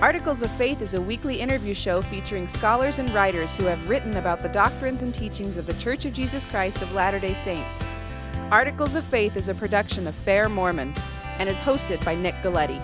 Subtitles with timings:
[0.00, 4.16] Articles of Faith is a weekly interview show featuring scholars and writers who have written
[4.16, 7.80] about the doctrines and teachings of the Church of Jesus Christ of Latter day Saints.
[8.52, 10.94] Articles of Faith is a production of Fair Mormon
[11.38, 12.80] and is hosted by Nick Galieti.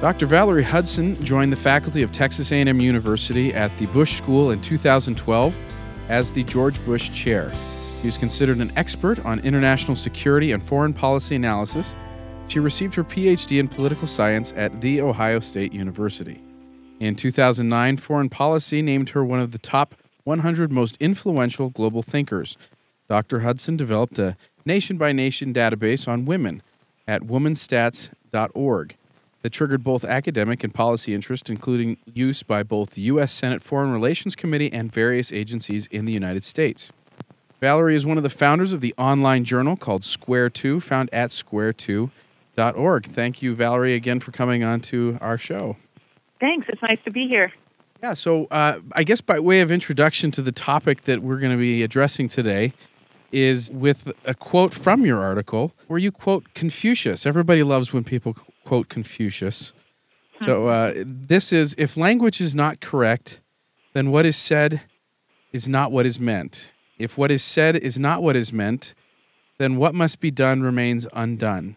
[0.00, 0.26] Dr.
[0.26, 5.56] Valerie Hudson joined the faculty of Texas A&M University at the Bush School in 2012
[6.08, 7.50] as the George Bush Chair.
[8.00, 11.96] He is considered an expert on international security and foreign policy analysis
[12.48, 16.40] she received her PhD in political science at The Ohio State University.
[17.00, 19.94] In 2009, Foreign Policy named her one of the top
[20.24, 22.56] 100 most influential global thinkers.
[23.08, 23.40] Dr.
[23.40, 26.62] Hudson developed a nation by nation database on women
[27.06, 28.96] at womenstats.org
[29.42, 33.32] that triggered both academic and policy interest, including use by both the U.S.
[33.32, 36.90] Senate Foreign Relations Committee and various agencies in the United States.
[37.60, 41.30] Valerie is one of the founders of the online journal called Square 2, found at
[41.30, 42.10] square2
[42.58, 43.06] org.
[43.06, 45.76] Thank you, Valerie, again for coming on to our show.
[46.40, 46.66] Thanks.
[46.68, 47.52] It's nice to be here.
[48.02, 51.52] Yeah, so uh, I guess by way of introduction to the topic that we're going
[51.52, 52.72] to be addressing today
[53.32, 57.26] is with a quote from your article where you quote Confucius.
[57.26, 59.72] Everybody loves when people quote Confucius.
[60.42, 60.68] So hmm.
[60.68, 63.40] uh, this is if language is not correct,
[63.94, 64.82] then what is said
[65.52, 66.72] is not what is meant.
[66.98, 68.94] If what is said is not what is meant,
[69.58, 71.76] then what must be done remains undone.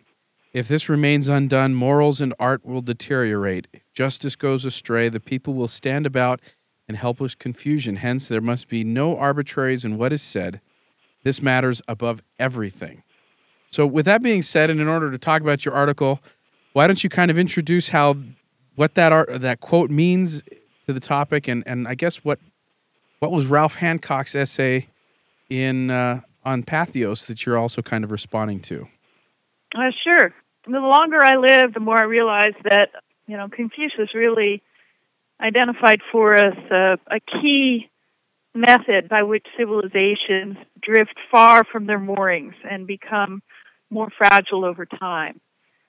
[0.51, 3.67] If this remains undone, morals and art will deteriorate.
[3.71, 6.41] If justice goes astray, the people will stand about
[6.87, 7.97] in helpless confusion.
[7.97, 10.59] Hence, there must be no arbitraries in what is said.
[11.23, 13.03] This matters above everything.
[13.69, 16.19] So, with that being said, and in order to talk about your article,
[16.73, 18.17] why don't you kind of introduce how
[18.75, 20.41] what that art, that quote means
[20.87, 22.39] to the topic, and, and I guess what
[23.19, 24.87] what was Ralph Hancock's essay
[25.49, 28.87] in uh, on Patheos that you're also kind of responding to?
[29.75, 30.33] Uh, sure.
[30.65, 32.89] The longer I live, the more I realize that
[33.27, 34.61] you know Confucius really
[35.39, 37.89] identified for us a, a key
[38.53, 43.41] method by which civilizations drift far from their moorings and become
[43.89, 45.39] more fragile over time.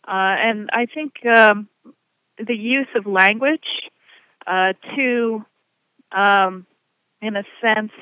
[0.07, 1.69] Uh, and I think um,
[2.39, 3.67] the use of language
[4.47, 5.45] uh, to,
[6.13, 6.67] um,
[7.21, 7.93] in a sense,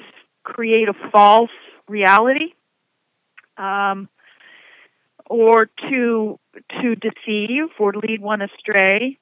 [0.43, 1.51] create a false
[1.89, 2.53] reality
[3.57, 4.09] um,
[5.29, 6.39] or to
[6.83, 9.19] to deceive or lead one astray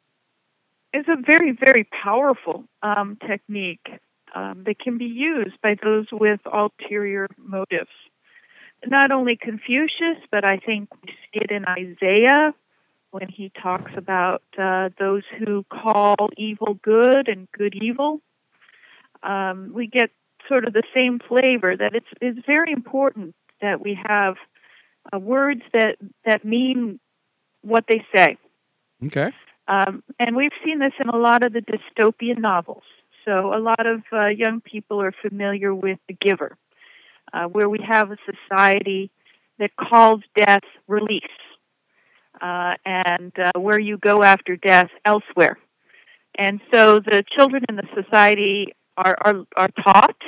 [0.93, 3.89] is a very very powerful um, technique
[4.35, 7.91] um, that can be used by those with ulterior motives.
[8.87, 12.55] Not only Confucius, but I think we see it in Isaiah
[13.11, 18.21] when he talks about uh, those who call evil good and good evil.
[19.23, 20.11] Um, we get
[20.47, 24.37] sort of the same flavor that it's, it's very important that we have
[25.13, 27.01] uh, words that that mean
[27.63, 28.37] what they say.
[29.05, 29.33] Okay.
[29.69, 32.85] Um, and we've seen this in a lot of the dystopian novels.
[33.25, 36.57] So a lot of uh, young people are familiar with The Giver,
[37.33, 39.11] uh, where we have a society
[39.59, 41.23] that calls death release,
[42.41, 45.59] uh, and uh, where you go after death elsewhere.
[46.37, 50.21] And so the children in the society are, are, are taught,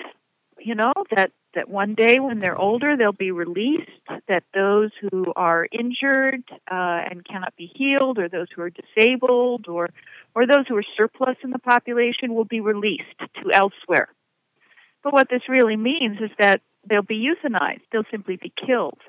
[0.58, 3.91] you know, that that one day when they're older they'll be released,
[4.28, 9.66] that those who are injured uh, and cannot be healed, or those who are disabled,
[9.69, 9.91] or
[10.34, 14.08] or those who are surplus in the population will be released to elsewhere.
[15.03, 19.00] But what this really means is that they'll be euthanized; they'll simply be killed.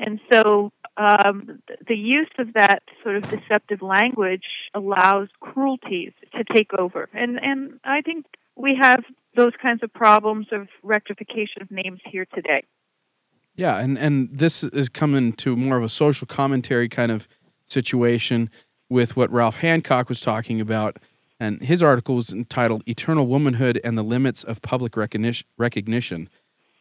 [0.00, 6.72] And so um, the use of that sort of deceptive language allows cruelties to take
[6.74, 7.08] over.
[7.12, 8.26] And and I think
[8.56, 9.04] we have
[9.38, 12.64] those kinds of problems of rectification of names here today.
[13.54, 17.28] Yeah, and, and this is coming to more of a social commentary kind of
[17.64, 18.50] situation
[18.90, 20.98] with what Ralph Hancock was talking about.
[21.38, 26.28] And his article was entitled Eternal Womanhood and the Limits of Public Recognition,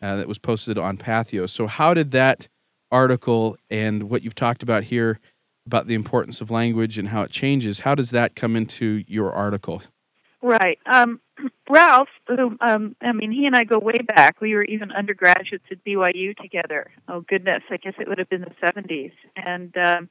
[0.01, 1.51] uh, that was posted on Patheos.
[1.51, 2.47] So, how did that
[2.91, 5.19] article and what you've talked about here
[5.67, 9.31] about the importance of language and how it changes, how does that come into your
[9.33, 9.83] article?
[10.41, 10.79] Right.
[10.85, 11.19] Um,
[11.69, 14.41] Ralph, who um, I mean, he and I go way back.
[14.41, 16.91] We were even undergraduates at BYU together.
[17.07, 19.11] Oh goodness, I guess it would have been the '70s.
[19.35, 20.09] And um,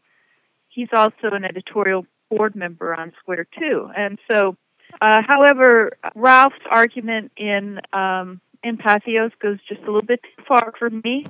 [0.69, 3.91] he's also an editorial board member on Square Two.
[3.97, 4.57] And so,
[5.01, 10.73] uh, however, Ralph's argument in um, in Patheos goes just a little bit too far
[10.79, 11.27] for me.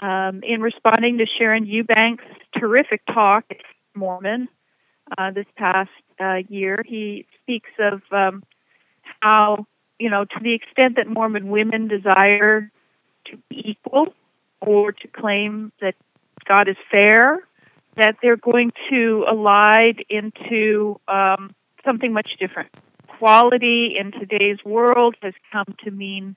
[0.00, 2.24] Um, in responding to Sharon Eubank's
[2.58, 3.58] terrific talk, at
[3.94, 4.48] Mormon,
[5.16, 5.90] uh, this past
[6.20, 8.42] uh, year, he speaks of um,
[9.20, 9.66] how,
[9.98, 12.70] you know, to the extent that Mormon women desire
[13.26, 14.14] to be equal
[14.60, 15.94] or to claim that
[16.44, 17.46] God is fair,
[17.96, 21.54] that they're going to elide into um,
[21.84, 22.70] something much different.
[23.18, 26.36] Quality in today's world has come to mean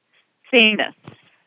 [0.54, 0.94] sameness.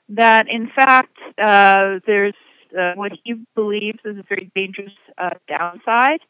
[0.09, 2.35] That in fact, uh, there's
[2.79, 6.21] uh, what he believes is a very dangerous uh, downside,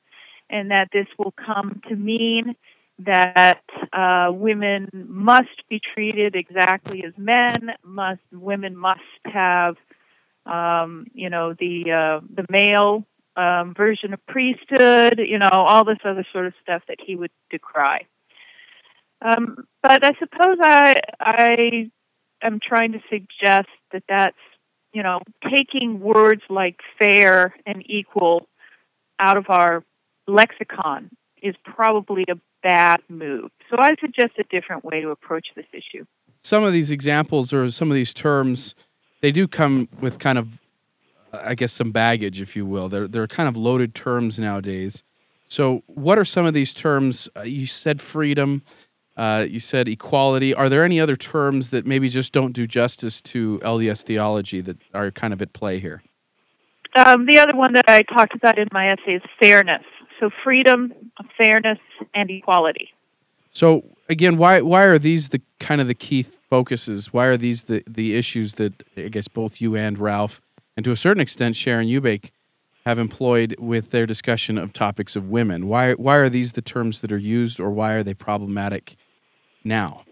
[0.50, 2.56] and that this will come to mean
[3.00, 3.62] that
[3.93, 7.71] uh, women must be treated exactly as men.
[7.85, 9.77] Must women must have,
[10.47, 13.05] um, you know, the uh, the male
[13.37, 15.19] um, version of priesthood.
[15.19, 18.06] You know, all this other sort of stuff that he would decry.
[19.23, 21.91] Um, but I suppose I I
[22.43, 24.37] am trying to suggest that that's
[24.93, 28.49] you know taking words like fair and equal
[29.21, 29.85] out of our
[30.27, 31.11] lexicon
[31.43, 33.50] is probably a bad move.
[33.70, 36.05] So I suggest a different way to approach this issue.
[36.38, 38.75] Some of these examples or some of these terms,
[39.20, 40.61] they do come with kind of,
[41.32, 42.88] I guess, some baggage, if you will.
[42.88, 45.02] They're they're kind of loaded terms nowadays.
[45.49, 47.29] So, what are some of these terms?
[47.37, 48.62] Uh, you said freedom.
[49.17, 50.55] Uh, you said equality.
[50.55, 54.79] Are there any other terms that maybe just don't do justice to LDS theology that
[54.94, 56.02] are kind of at play here?
[56.94, 59.82] Um, the other one that I talked about in my essay is fairness.
[60.20, 60.93] So freedom,
[61.37, 61.79] fairness,
[62.15, 62.91] and equality.
[63.53, 67.12] So again, why why are these the kind of the key focuses?
[67.12, 70.41] Why are these the the issues that I guess both you and Ralph,
[70.76, 72.31] and to a certain extent Sharon Eubank,
[72.87, 75.67] have employed with their discussion of topics of women?
[75.67, 78.97] Why why are these the terms that are used, or why are they problematic
[79.64, 80.05] now?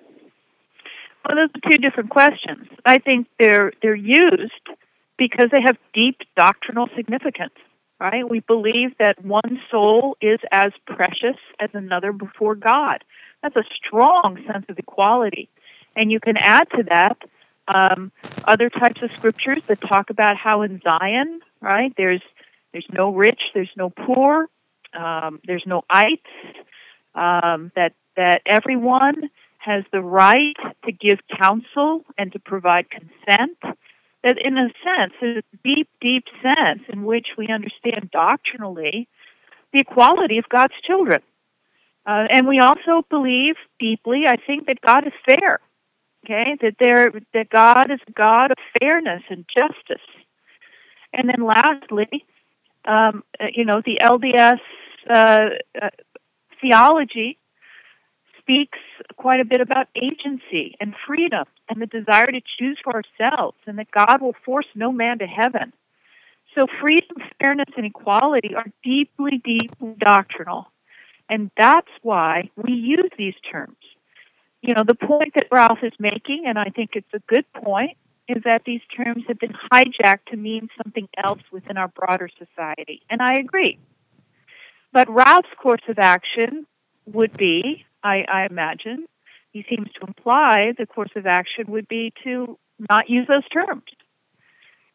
[1.24, 2.68] Well, those are two different questions.
[2.84, 4.68] I think they're they're used
[5.18, 7.54] because they have deep doctrinal significance
[7.98, 8.28] right?
[8.28, 13.04] We believe that one soul is as precious as another before God.
[13.42, 15.48] That's a strong sense of equality.
[15.94, 17.16] And you can add to that
[17.68, 18.12] um,
[18.44, 22.22] other types of scriptures that talk about how in Zion, right, there's
[22.72, 24.48] there's no rich, there's no poor,
[24.92, 26.26] um, there's no ites,
[27.14, 33.58] um, that that everyone has the right to give counsel and to provide consent
[34.30, 39.08] in a sense, a deep, deep sense in which we understand doctrinally
[39.72, 41.22] the equality of God's children.
[42.06, 45.60] Uh, and we also believe deeply, I think, that God is fair.
[46.24, 50.04] Okay, that there that God is a God of fairness and justice.
[51.12, 52.24] And then lastly,
[52.84, 54.58] um, uh, you know, the LDS
[55.08, 55.50] uh,
[55.80, 55.90] uh,
[56.60, 57.38] theology
[58.46, 58.78] speaks
[59.16, 63.78] quite a bit about agency and freedom and the desire to choose for ourselves, and
[63.78, 65.72] that God will force no man to heaven.
[66.56, 70.68] So, freedom, fairness, and equality are deeply, deeply doctrinal.
[71.28, 73.76] And that's why we use these terms.
[74.62, 77.96] You know, the point that Ralph is making, and I think it's a good point,
[78.28, 83.02] is that these terms have been hijacked to mean something else within our broader society.
[83.10, 83.78] And I agree.
[84.92, 86.66] But Ralph's course of action
[87.06, 89.06] would be I, I imagine,
[89.50, 92.58] he seems to imply the course of action would be to
[92.90, 93.84] not use those terms.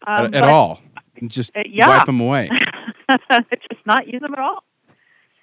[0.05, 0.81] Um, at, at all.
[1.27, 1.87] Just uh, yeah.
[1.87, 2.49] wipe them away.
[3.09, 4.63] just not use them at all.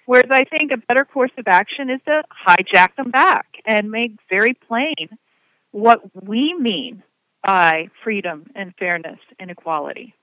[0.07, 4.13] Whereas I think a better course of action is to hijack them back and make
[4.31, 5.09] very plain
[5.71, 7.03] what we mean
[7.45, 10.15] by freedom and fairness and equality.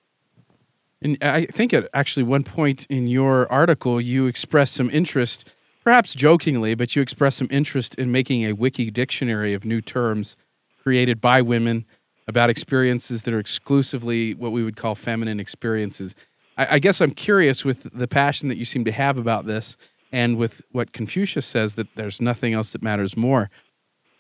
[1.02, 5.52] And I think at actually one point in your article, you expressed some interest
[5.86, 10.36] perhaps jokingly, but you expressed some interest in making a wiki dictionary of new terms
[10.82, 11.86] created by women
[12.28, 16.16] about experiences that are exclusively what we would call feminine experiences.
[16.58, 19.78] I, I, guess I'm curious with the passion that you seem to have about this
[20.12, 23.52] and with what Confucius says that there's nothing else that matters more.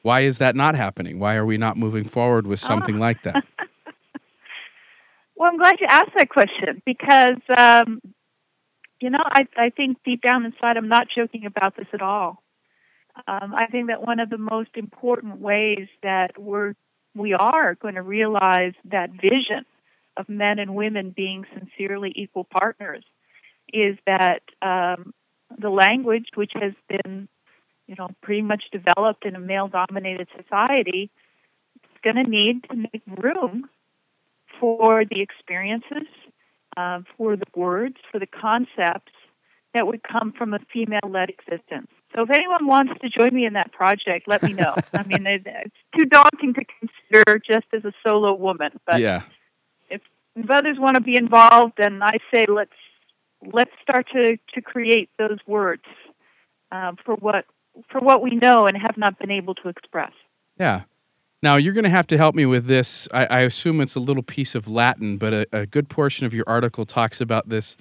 [0.03, 1.17] Why is that not happening?
[1.17, 2.99] Why are we not moving forward with something oh.
[2.99, 3.43] like that?
[5.35, 8.01] well, I'm glad you asked that question because um,
[9.05, 12.41] you know, I, I think deep down inside, I'm not joking about this at all.
[13.27, 16.73] Um, I think that one of the most important ways that we're
[17.13, 19.63] we are going to realize that vision
[20.17, 23.03] of men and women being sincerely equal partners
[23.71, 25.13] is that um,
[25.55, 27.27] the language, which has been,
[27.85, 31.11] you know, pretty much developed in a male-dominated society,
[31.83, 33.69] is going to need to make room
[34.59, 36.07] for the experiences
[36.77, 39.11] uh, for the words, for the concepts
[39.73, 41.87] that would come from a female led existence.
[42.15, 44.73] So if anyone wants to join me in that project, let me know.
[44.93, 49.23] I mean, it's too daunting to consider just as a solo woman, but yeah.
[49.89, 50.01] if,
[50.35, 52.71] if others want to be involved, then I say let's
[53.51, 55.83] let's start to, to create those words
[56.71, 57.45] uh, for what
[57.89, 60.13] for what we know and have not been able to express.
[60.57, 60.83] Yeah.
[61.45, 63.07] Now, you're going to have to help me with this.
[63.13, 66.33] I, I assume it's a little piece of Latin, but a, a, good portion of
[66.33, 67.77] your article talks about this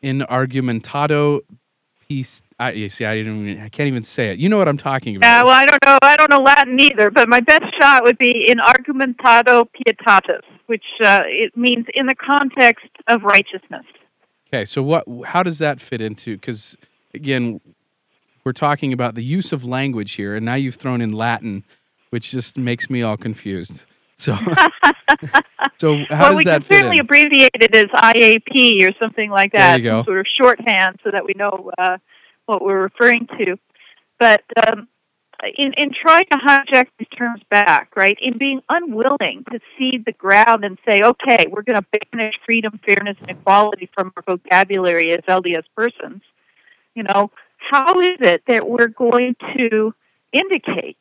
[0.00, 1.40] in argumentado
[2.06, 2.42] piece.
[2.60, 3.48] I, you see, I didn't.
[3.48, 4.38] Even, I can't even say it.
[4.38, 5.26] You know what I'm talking about.
[5.26, 5.98] Yeah, well, I don't know.
[6.00, 10.84] I don't know Latin either, but my best shot would be in argumentado pietatis, which
[11.02, 13.84] uh, it means in the context of righteousness.
[14.46, 15.04] Okay, so what?
[15.24, 16.36] How does that fit into?
[16.36, 16.78] Because
[17.14, 17.60] again,
[18.44, 21.64] we're talking about the use of language here, and now you've thrown in Latin,
[22.10, 23.86] which just makes me all confused.
[24.16, 24.34] So,
[25.78, 27.04] so how well, does we that can certainly in?
[27.04, 29.98] abbreviate it as IAP or something like There that, you go.
[30.00, 31.98] some sort of shorthand, so that we know uh,
[32.46, 33.56] what we're referring to.
[34.18, 34.88] But um,
[35.56, 40.12] in in trying to hijack these terms back, right, in being unwilling to cede the
[40.12, 45.12] ground and say, okay, we're going to banish freedom, fairness, and equality from our vocabulary
[45.12, 46.22] as LDS persons,
[46.94, 47.30] you know,
[47.70, 49.94] how is it that we're going to
[50.32, 50.98] indicate,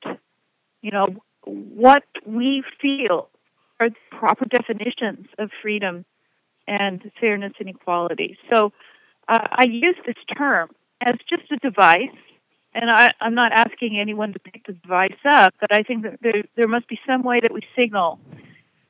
[0.87, 1.07] you know,
[1.43, 3.27] what we feel
[3.81, 6.05] are the proper definitions of freedom
[6.65, 8.37] and fairness and equality.
[8.49, 8.71] So
[9.27, 10.69] uh, I use this term
[11.01, 12.17] as just a device,
[12.73, 16.19] and I, I'm not asking anyone to pick the device up, but I think that
[16.21, 18.17] there, there must be some way that we signal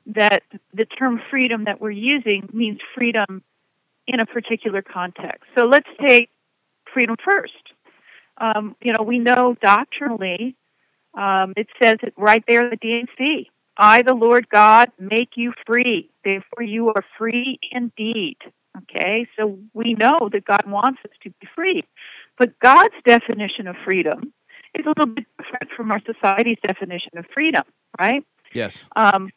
[0.06, 3.42] that the term freedom that we're using means freedom
[4.06, 5.42] in a particular context.
[5.56, 6.30] So let's take
[6.94, 7.54] freedom first.
[8.40, 10.54] Um, you know, we know doctrinally,
[11.14, 13.50] um, it says it right there in the D&C.
[13.76, 16.10] I, the Lord God, make you free.
[16.24, 18.36] Therefore, you are free indeed.
[18.76, 21.84] Okay, so we know that God wants us to be free.
[22.36, 24.32] But God's definition of freedom
[24.74, 27.64] is a little bit different from our society's definition of freedom,
[27.98, 28.24] right?
[28.52, 28.84] Yes.
[28.96, 29.30] um,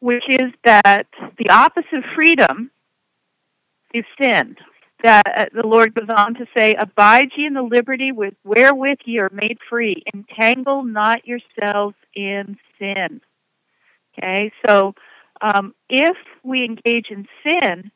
[0.00, 1.06] which is that
[1.38, 2.70] the opposite of freedom
[3.94, 4.56] is sin.
[5.02, 8.98] That uh, the Lord goes on to say, "Abide ye in the liberty with wherewith
[9.04, 10.02] ye are made free.
[10.14, 13.20] Entangle not yourselves in sin."
[14.16, 14.94] Okay, so
[15.40, 17.90] um, if we engage in sin,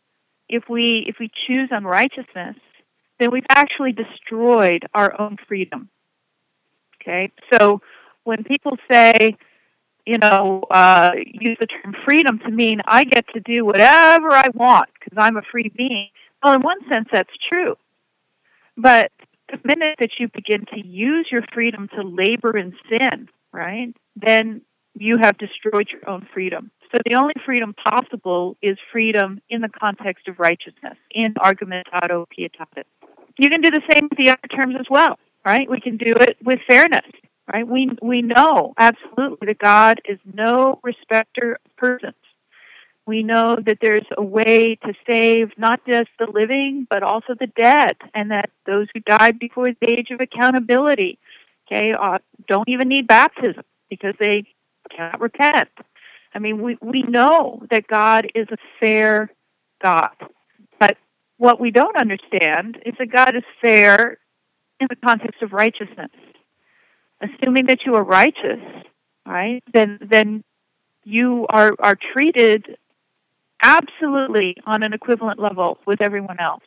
[0.48, 2.56] if we if we choose unrighteousness,
[3.18, 5.88] then we've actually destroyed our own freedom.
[7.00, 7.80] Okay, so
[8.24, 9.36] when people say,
[10.04, 14.48] you know, uh, use the term freedom to mean I get to do whatever I
[14.54, 16.08] want because I'm a free being.
[16.46, 17.74] Well, in one sense, that's true.
[18.76, 19.10] But
[19.50, 24.62] the minute that you begin to use your freedom to labor in sin, right, then
[24.94, 26.70] you have destroyed your own freedom.
[26.92, 32.84] So the only freedom possible is freedom in the context of righteousness, in argumentado pietatis.
[33.36, 35.68] You can do the same with the other terms as well, right?
[35.68, 37.10] We can do it with fairness
[37.52, 37.66] right?
[37.66, 42.14] We we know absolutely that God is no respecter of persons.
[43.06, 47.46] We know that there's a way to save not just the living but also the
[47.46, 51.18] dead, and that those who died before the age of accountability,
[51.66, 54.44] okay, uh, don't even need baptism because they
[54.90, 55.68] cannot repent.
[56.34, 59.30] I mean, we we know that God is a fair
[59.82, 60.10] God,
[60.80, 60.96] but
[61.38, 64.18] what we don't understand is that God is fair
[64.80, 66.10] in the context of righteousness
[67.20, 68.60] assuming that you are righteous,
[69.26, 70.44] right, then then
[71.04, 72.76] you are are treated
[73.62, 76.62] absolutely on an equivalent level with everyone else.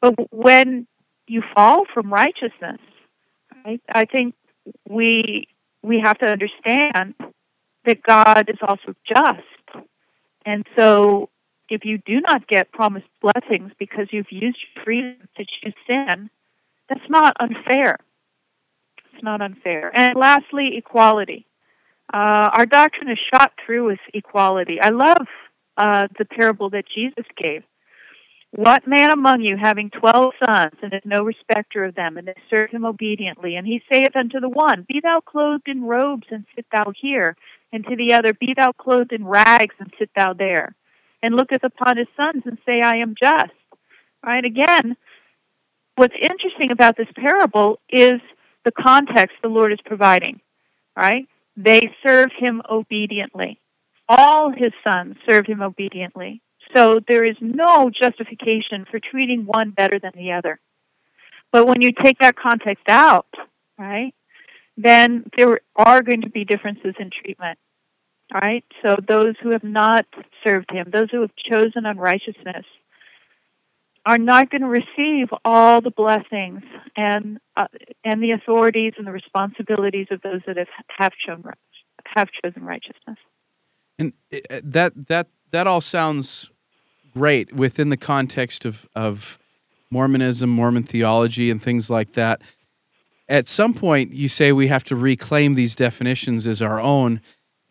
[0.00, 0.86] But when
[1.26, 2.80] you fall from righteousness,
[3.64, 4.34] right, I think
[4.88, 5.48] we
[5.82, 7.14] we have to understand
[7.84, 9.84] that God is also just.
[10.44, 11.28] And so
[11.68, 16.30] if you do not get promised blessings because you've used your freedom to choose sin,
[16.88, 17.98] that's not unfair.
[19.12, 19.90] It's not unfair.
[19.94, 21.46] And lastly, equality.
[22.12, 24.80] Uh, our doctrine is shot through with equality.
[24.80, 25.26] I love
[25.76, 27.62] uh, the parable that Jesus gave.
[28.52, 32.34] What man among you, having twelve sons, and is no respecter of them, and they
[32.48, 33.56] serve him obediently?
[33.56, 37.36] And he saith unto the one, Be thou clothed in robes, and sit thou here.
[37.72, 40.74] And to the other, Be thou clothed in rags, and sit thou there.
[41.22, 43.52] And looketh upon his sons, and say, I am just.
[44.24, 44.44] Right?
[44.44, 44.96] Again,
[45.96, 48.20] what's interesting about this parable is
[48.64, 50.40] the context the Lord is providing.
[50.96, 51.26] Right?
[51.56, 53.60] They serve him obediently.
[54.08, 56.42] All his sons served him obediently.
[56.74, 60.60] So there is no justification for treating one better than the other.
[61.52, 63.26] But when you take that context out,
[63.78, 64.14] right,
[64.76, 67.58] then there are going to be differences in treatment.
[68.32, 68.64] Right?
[68.84, 70.04] So those who have not
[70.44, 72.64] served him, those who have chosen unrighteousness,
[74.04, 76.62] are not going to receive all the blessings
[76.96, 77.66] and uh,
[78.04, 81.44] and the authorities and the responsibilities of those that have have shown
[82.14, 83.18] have chosen righteousness.
[83.98, 86.50] And uh, that that that all sounds
[87.12, 89.38] great within the context of of
[89.90, 92.42] Mormonism, Mormon theology, and things like that.
[93.28, 97.20] At some point, you say we have to reclaim these definitions as our own,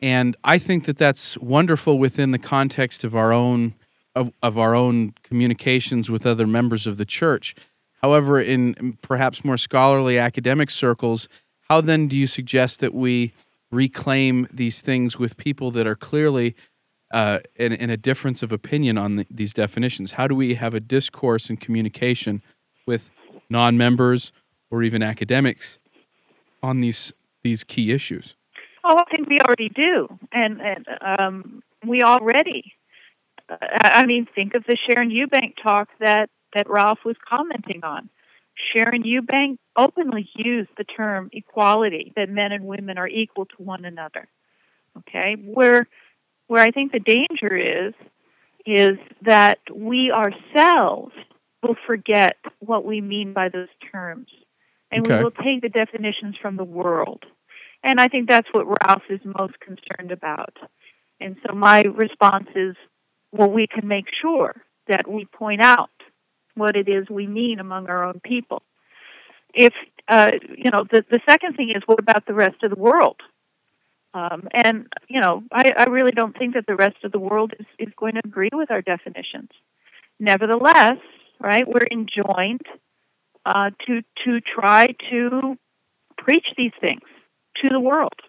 [0.02, 3.76] and I think that that's wonderful within the context of our own
[4.16, 7.54] of, of our own communications with other members of the church.
[8.02, 11.28] However, in perhaps more scholarly academic circles,
[11.70, 13.34] how then do you suggest that we
[13.72, 16.56] reclaim these things with people that are clearly
[17.14, 20.12] uh, in, in, a difference of opinion on the, these definitions?
[20.12, 22.42] How do we have a discourse and communication
[22.86, 23.10] with
[23.50, 24.32] non members
[24.72, 25.80] or even academics
[26.64, 28.36] on these, these key issues?
[28.84, 30.08] Oh, I think we already do.
[30.32, 32.74] And, and um, we already,
[33.50, 38.10] uh, I mean, think of the Sharon Eubank talk that, that Ralph was commenting on.
[38.56, 43.86] Sharon Eubank openly used the term equality, that men and women are equal to one
[43.86, 44.28] another.
[45.00, 45.36] Okay?
[45.40, 45.88] Where,
[46.48, 47.94] where I think the danger is,
[48.66, 51.14] is that we ourselves
[51.62, 54.28] will forget what we mean by those terms.
[54.92, 55.18] And okay.
[55.18, 57.26] we will take the definitions from the world.
[57.84, 60.58] And I think that's what Ralph is most concerned about.
[61.20, 62.76] And so my response is
[63.32, 64.56] well, we can make sure
[64.88, 65.90] that we point out
[66.56, 68.62] what it is we mean among our own people.
[69.54, 69.74] If,
[70.08, 73.18] uh, you know, the, the second thing is what about the rest of the world?
[74.14, 77.54] Um, and, you know, I, I really don't think that the rest of the world
[77.60, 79.50] is, is going to agree with our definitions.
[80.20, 80.98] Nevertheless,
[81.40, 82.66] right, we're enjoined
[83.46, 85.58] uh, to, to try to
[86.18, 87.02] preach these things
[87.62, 88.20] to the world.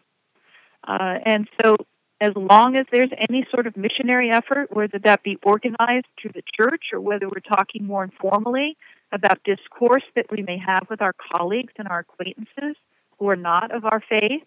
[0.87, 1.77] Uh, and so
[2.21, 6.43] as long as there's any sort of missionary effort, whether that be organized through the
[6.59, 8.77] church or whether we're talking more informally
[9.13, 12.77] about discourse that we may have with our colleagues and our acquaintances
[13.19, 14.45] who are not of our faith,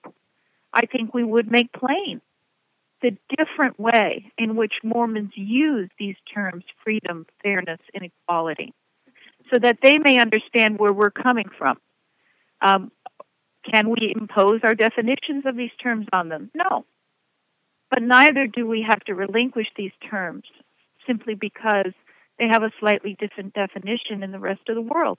[0.73, 2.21] I think we would make plain
[3.01, 8.73] the different way in which Mormons use these terms freedom, fairness, and equality
[9.51, 11.77] so that they may understand where we're coming from.
[12.61, 12.91] Um,
[13.71, 16.51] can we impose our definitions of these terms on them?
[16.53, 16.85] No.
[17.89, 20.43] But neither do we have to relinquish these terms
[21.07, 21.93] simply because
[22.37, 25.17] they have a slightly different definition in the rest of the world.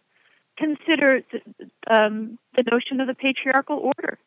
[0.56, 4.18] Consider the, um, the notion of the patriarchal order.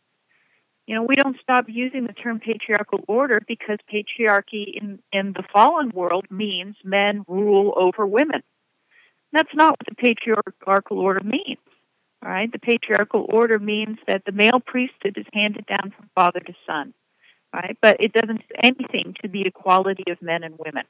[0.87, 5.43] You know, we don't stop using the term patriarchal order because patriarchy in, in the
[5.53, 8.43] fallen world means men rule over women.
[9.31, 11.59] That's not what the patriarchal order means.
[12.21, 16.53] Right, the patriarchal order means that the male priesthood is handed down from father to
[16.65, 16.93] son
[17.53, 17.77] right?
[17.81, 20.83] But it doesn't do anything to the equality of men and women.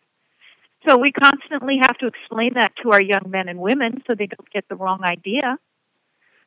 [0.87, 4.27] So we constantly have to explain that to our young men and women so they
[4.27, 5.57] don't get the wrong idea.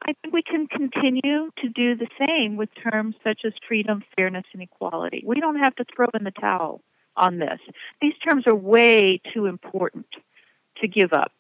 [0.03, 4.45] I think we can continue to do the same with terms such as freedom, fairness,
[4.53, 5.23] and equality.
[5.27, 6.83] We don't have to throw in the towel
[7.17, 7.59] on this.
[8.03, 10.07] These terms are way too important
[10.83, 11.33] to give up.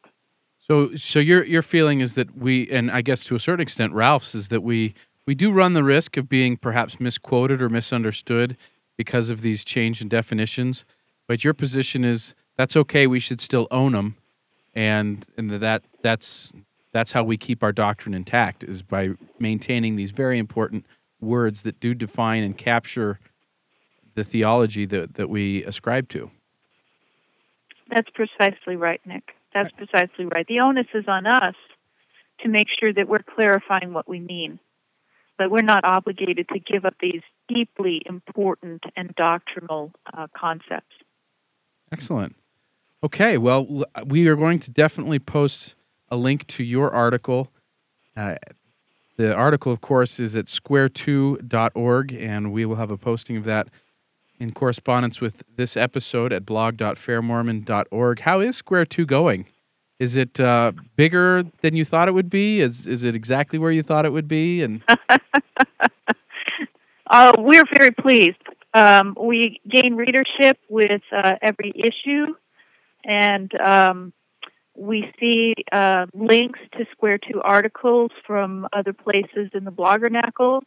[0.58, 3.92] So, so your your feeling is that we, and I guess to a certain extent,
[3.92, 4.94] Ralph's is that we
[5.26, 8.56] we do run the risk of being perhaps misquoted or misunderstood
[8.96, 10.84] because of these change in definitions.
[11.26, 13.06] But your position is that's okay.
[13.06, 14.16] We should still own them,
[14.74, 16.52] and and that that's
[16.92, 20.86] that's how we keep our doctrine intact is by maintaining these very important
[21.20, 23.18] words that do define and capture
[24.14, 26.30] the theology that that we ascribe to.
[27.90, 29.34] That's precisely right, Nick.
[29.52, 30.46] That's precisely right.
[30.46, 31.54] The onus is on us
[32.40, 34.58] to make sure that we're clarifying what we mean
[35.38, 40.94] but we're not obligated to give up these deeply important and doctrinal uh, concepts.
[41.92, 42.36] Excellent.
[43.02, 45.74] Okay, well, we are going to definitely post
[46.08, 47.52] a link to your article.
[48.16, 48.36] Uh,
[49.16, 53.68] the article, of course, is at square2.org, and we will have a posting of that
[54.38, 58.20] in correspondence with this episode at blog.fairmormon.org.
[58.20, 59.46] How is Square 2 going?
[59.98, 62.60] Is it uh, bigger than you thought it would be?
[62.60, 64.62] Is is it exactly where you thought it would be?
[64.62, 64.82] And
[67.06, 68.36] uh, we're very pleased.
[68.74, 72.34] Um, we gain readership with uh, every issue,
[73.04, 74.12] and um,
[74.76, 80.60] we see uh, links to Square Two articles from other places in the Bloggernacle.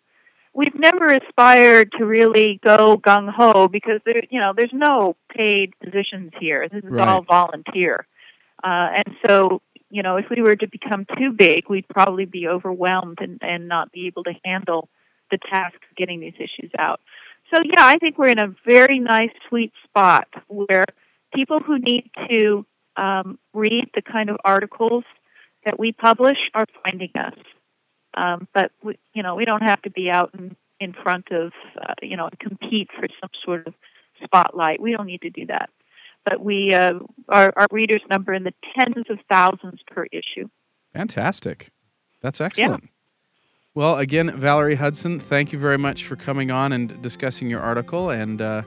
[0.55, 5.73] We've never aspired to really go gung ho because there, you know, there's no paid
[5.83, 6.67] positions here.
[6.67, 7.07] This is right.
[7.07, 8.07] all volunteer.
[8.63, 12.47] Uh, and so, you know, if we were to become too big, we'd probably be
[12.47, 14.89] overwhelmed and, and not be able to handle
[15.31, 16.99] the task of getting these issues out.
[17.53, 20.85] So, yeah, I think we're in a very nice, sweet spot where
[21.33, 25.03] people who need to um, read the kind of articles
[25.65, 27.37] that we publish are finding us.
[28.15, 31.51] Um, but we, you know, we don't have to be out in, in front of
[31.79, 33.73] uh, you know compete for some sort of
[34.23, 34.81] spotlight.
[34.81, 35.69] We don't need to do that
[36.29, 36.93] but we uh,
[37.29, 40.47] our, our readers number in the tens of thousands per issue.
[40.93, 41.69] Fantastic.
[42.21, 42.83] That's excellent.
[42.83, 42.89] Yeah.
[43.75, 48.09] Well, again, Valerie Hudson, thank you very much for coming on and discussing your article,
[48.09, 48.61] and uh,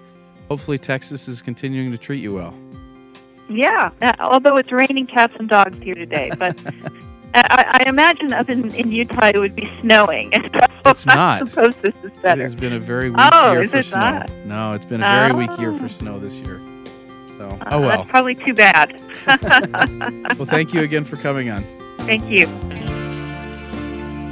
[0.49, 2.55] hopefully Texas is continuing to treat you well.
[3.51, 6.57] Yeah, uh, although it's raining cats and dogs here today, but
[7.35, 10.33] I, I imagine up in, in Utah it would be snowing.
[10.85, 11.43] It's not.
[11.43, 13.85] I suppose this is It has been a very weak Oh, year is for it
[13.85, 14.01] snow.
[14.01, 14.31] not?
[14.47, 15.79] No, it's been a very weak year Oh.
[15.79, 16.61] for snow this year.
[17.43, 17.89] So, Uh, oh well.
[17.99, 19.01] That's probably too bad.
[20.39, 21.65] Well, thank you again for coming on.
[22.01, 22.47] Thank you.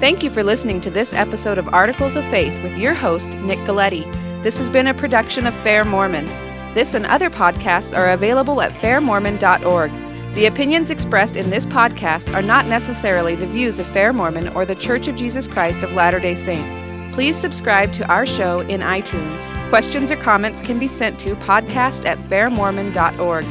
[0.00, 3.58] Thank you for listening to this episode of Articles of Faith with your host, Nick
[3.60, 4.04] Galieti.
[4.42, 6.26] This has been a production of Fair Mormon.
[6.72, 9.90] This and other podcasts are available at fairmormon.org.
[10.34, 14.64] The opinions expressed in this podcast are not necessarily the views of Fair Mormon or
[14.64, 16.82] the Church of Jesus Christ of Latter day Saints.
[17.12, 19.48] Please subscribe to our show in iTunes.
[19.68, 23.44] Questions or comments can be sent to podcast at fairmormon.org.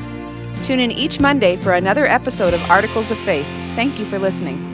[0.64, 3.46] Tune in each Monday for another episode of Articles of Faith.
[3.76, 4.69] Thank you for listening.